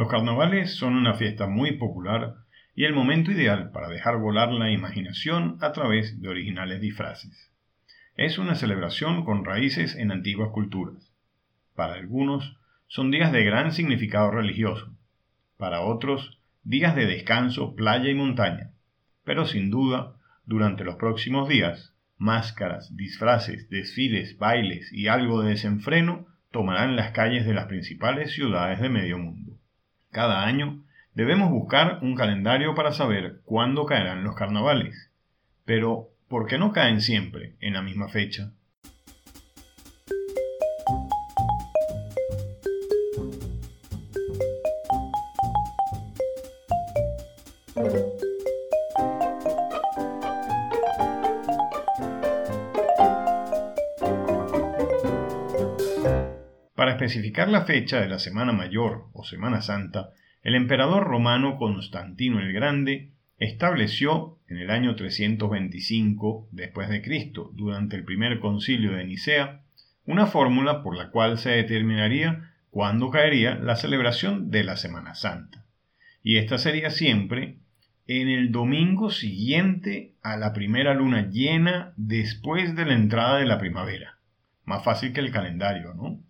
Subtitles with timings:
[0.00, 2.36] Los carnavales son una fiesta muy popular
[2.74, 7.52] y el momento ideal para dejar volar la imaginación a través de originales disfraces.
[8.16, 11.12] Es una celebración con raíces en antiguas culturas.
[11.76, 14.90] Para algunos son días de gran significado religioso,
[15.58, 18.70] para otros días de descanso, playa y montaña,
[19.22, 20.14] pero sin duda,
[20.46, 27.44] durante los próximos días, máscaras, disfraces, desfiles, bailes y algo de desenfreno tomarán las calles
[27.44, 29.49] de las principales ciudades de medio mundo.
[30.10, 30.82] Cada año
[31.14, 35.10] debemos buscar un calendario para saber cuándo caerán los carnavales.
[35.64, 38.52] Pero, ¿por qué no caen siempre en la misma fecha?
[56.80, 62.40] Para especificar la fecha de la Semana Mayor o Semana Santa, el emperador romano Constantino
[62.40, 69.04] el Grande estableció en el año 325 después de Cristo, durante el primer concilio de
[69.04, 69.60] Nicea,
[70.06, 75.66] una fórmula por la cual se determinaría cuándo caería la celebración de la Semana Santa.
[76.22, 77.58] Y esta sería siempre
[78.06, 83.58] en el domingo siguiente a la primera luna llena después de la entrada de la
[83.58, 84.16] primavera.
[84.64, 86.20] Más fácil que el calendario, ¿no?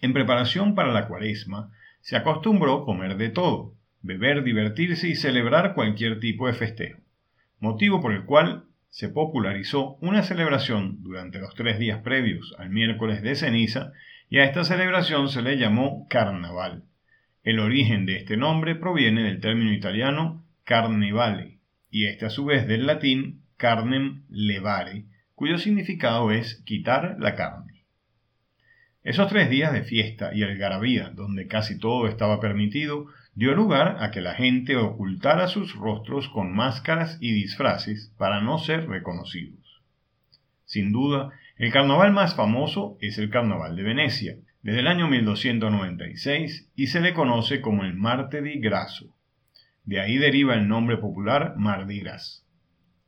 [0.00, 6.20] En preparación para la cuaresma, se acostumbró comer de todo, beber, divertirse y celebrar cualquier
[6.20, 7.00] tipo de festejo,
[7.60, 13.22] motivo por el cual se popularizó una celebración durante los tres días previos al miércoles
[13.22, 13.92] de ceniza
[14.30, 16.84] y a esta celebración se le llamó carnaval.
[17.42, 21.58] El origen de este nombre proviene del término italiano carnevale
[21.90, 27.77] y este a su vez del latín carnem levare, cuyo significado es quitar la carne.
[29.04, 34.10] Esos tres días de fiesta y algarabía, donde casi todo estaba permitido, dio lugar a
[34.10, 39.82] que la gente ocultara sus rostros con máscaras y disfraces para no ser reconocidos.
[40.64, 46.70] Sin duda, el carnaval más famoso es el Carnaval de Venecia, desde el año 1296
[46.76, 49.14] y se le conoce como el Marte di Grasso.
[49.84, 52.44] De ahí deriva el nombre popular Mardi Gras.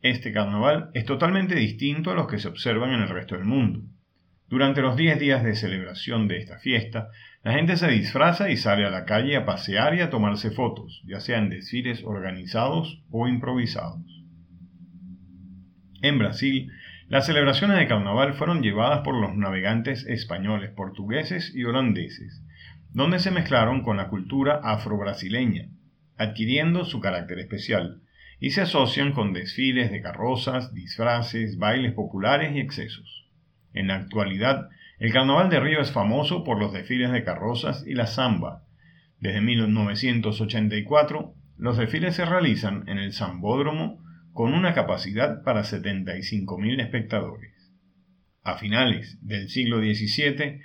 [0.00, 3.82] Este carnaval es totalmente distinto a los que se observan en el resto del mundo.
[4.50, 7.10] Durante los 10 días de celebración de esta fiesta,
[7.44, 11.04] la gente se disfraza y sale a la calle a pasear y a tomarse fotos,
[11.06, 14.02] ya sean desfiles organizados o improvisados.
[16.02, 16.72] En Brasil,
[17.06, 22.42] las celebraciones de carnaval fueron llevadas por los navegantes españoles, portugueses y holandeses,
[22.92, 25.68] donde se mezclaron con la cultura afro-brasileña,
[26.16, 28.00] adquiriendo su carácter especial,
[28.40, 33.19] y se asocian con desfiles de carrozas, disfraces, bailes populares y excesos.
[33.72, 37.94] En la actualidad, el Carnaval de Río es famoso por los desfiles de carrozas y
[37.94, 38.64] la samba.
[39.18, 47.52] Desde 1984, los desfiles se realizan en el Zambódromo con una capacidad para 75.000 espectadores.
[48.42, 50.60] A finales del siglo XVII,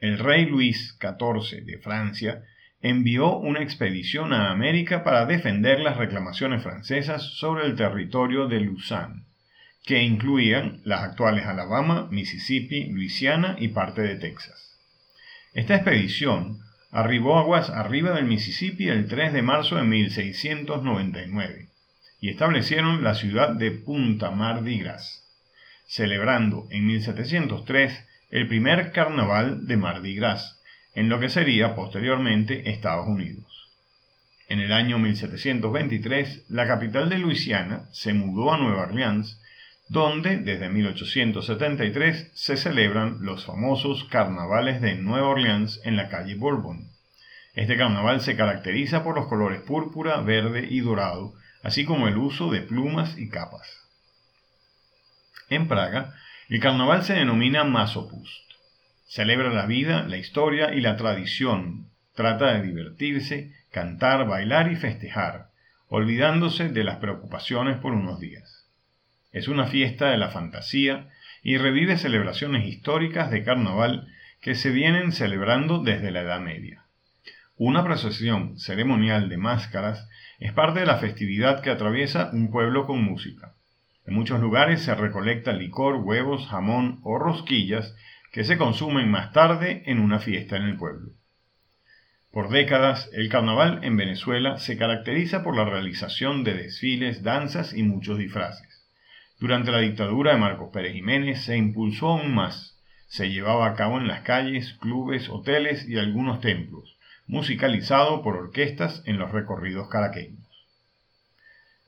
[0.00, 2.42] el rey Luis XIV de Francia
[2.80, 9.24] envió una expedición a América para defender las reclamaciones francesas sobre el territorio de Luzán
[9.84, 14.78] que incluían las actuales Alabama, Mississippi, Luisiana y parte de Texas.
[15.52, 21.68] Esta expedición arribó aguas arriba del Mississippi el 3 de marzo de 1699
[22.20, 25.22] y establecieron la ciudad de Punta Mardi Gras,
[25.86, 30.62] celebrando en 1703 el primer carnaval de Mardi Gras,
[30.94, 33.68] en lo que sería posteriormente Estados Unidos.
[34.48, 39.40] En el año 1723, la capital de Luisiana se mudó a Nueva Orleans
[39.88, 46.88] donde desde 1873 se celebran los famosos carnavales de Nueva Orleans en la calle Bourbon.
[47.54, 52.50] Este carnaval se caracteriza por los colores púrpura, verde y dorado, así como el uso
[52.50, 53.88] de plumas y capas.
[55.48, 56.14] En Praga,
[56.48, 58.52] el carnaval se denomina Masopust.
[59.06, 61.90] Celebra la vida, la historia y la tradición.
[62.14, 65.50] Trata de divertirse, cantar, bailar y festejar,
[65.88, 68.63] olvidándose de las preocupaciones por unos días.
[69.34, 71.08] Es una fiesta de la fantasía
[71.42, 74.06] y revive celebraciones históricas de carnaval
[74.40, 76.84] que se vienen celebrando desde la Edad Media.
[77.56, 80.08] Una procesión ceremonial de máscaras
[80.38, 83.54] es parte de la festividad que atraviesa un pueblo con música.
[84.06, 87.96] En muchos lugares se recolecta licor, huevos, jamón o rosquillas
[88.30, 91.10] que se consumen más tarde en una fiesta en el pueblo.
[92.30, 97.82] Por décadas, el carnaval en Venezuela se caracteriza por la realización de desfiles, danzas y
[97.82, 98.73] muchos disfraces.
[99.40, 102.78] Durante la dictadura de Marcos Pérez Jiménez se impulsó aún más.
[103.08, 106.96] Se llevaba a cabo en las calles, clubes, hoteles y algunos templos,
[107.26, 110.44] musicalizado por orquestas en los recorridos caraqueños.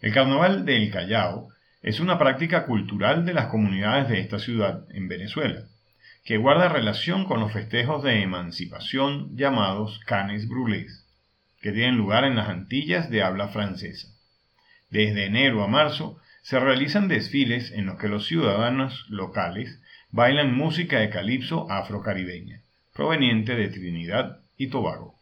[0.00, 1.48] El carnaval del Callao
[1.82, 5.64] es una práctica cultural de las comunidades de esta ciudad en Venezuela,
[6.24, 11.06] que guarda relación con los festejos de emancipación llamados canes brûlés,
[11.60, 14.08] que tienen lugar en las Antillas de habla francesa.
[14.90, 19.80] Desde enero a marzo se realizan desfiles en los que los ciudadanos locales
[20.12, 22.60] bailan música de calipso afrocaribeña,
[22.94, 25.16] proveniente de Trinidad y Tobago.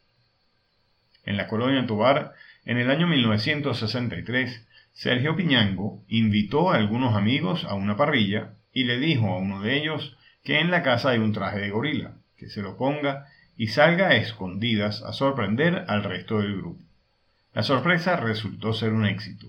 [1.25, 2.35] En la colonia Tobar,
[2.67, 8.99] en el año 1963, Sergio Piñango invitó a algunos amigos a una parrilla y le
[8.99, 12.51] dijo a uno de ellos que en la casa hay un traje de gorila, que
[12.51, 16.85] se lo ponga y salga a escondidas a sorprender al resto del grupo.
[17.55, 19.47] La sorpresa resultó ser un éxito.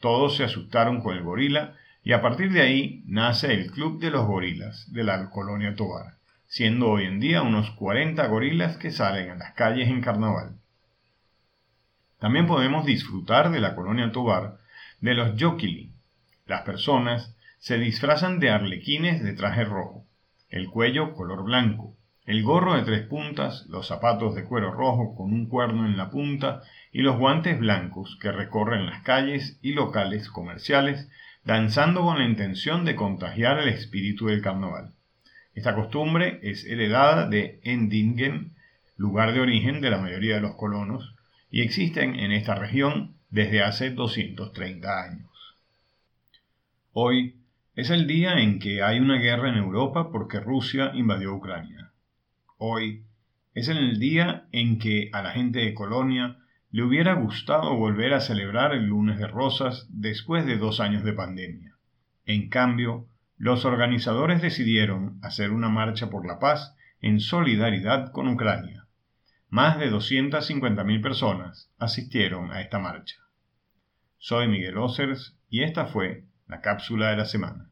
[0.00, 1.74] Todos se asustaron con el gorila
[2.04, 6.18] y a partir de ahí nace el Club de los Gorilas de la colonia Tobar,
[6.46, 10.56] siendo hoy en día unos 40 gorilas que salen a las calles en carnaval.
[12.20, 14.58] También podemos disfrutar de la colonia Tobar
[15.00, 15.92] de los Yokili.
[16.46, 20.04] Las personas se disfrazan de arlequines de traje rojo,
[20.48, 21.97] el cuello color blanco,
[22.28, 26.10] el gorro de tres puntas, los zapatos de cuero rojo con un cuerno en la
[26.10, 26.60] punta
[26.92, 31.08] y los guantes blancos que recorren las calles y locales comerciales
[31.44, 34.92] danzando con la intención de contagiar el espíritu del carnaval.
[35.54, 38.52] Esta costumbre es heredada de Endingen,
[38.98, 41.14] lugar de origen de la mayoría de los colonos,
[41.50, 45.30] y existen en esta región desde hace 230 años.
[46.92, 47.36] Hoy
[47.74, 51.87] es el día en que hay una guerra en Europa porque Rusia invadió Ucrania.
[52.60, 53.04] Hoy
[53.54, 56.38] es el día en que a la gente de Colonia
[56.72, 61.12] le hubiera gustado volver a celebrar el lunes de rosas después de dos años de
[61.12, 61.76] pandemia.
[62.26, 63.06] En cambio,
[63.36, 68.86] los organizadores decidieron hacer una marcha por la paz en solidaridad con Ucrania.
[69.50, 73.16] Más de 250.000 personas asistieron a esta marcha.
[74.18, 77.70] Soy Miguel Osers y esta fue la cápsula de la semana.